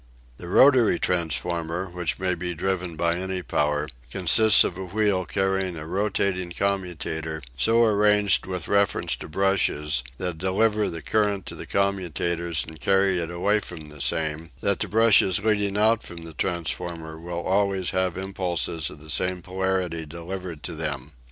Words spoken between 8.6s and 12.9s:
reference to brushes that deliver the current to the commutator and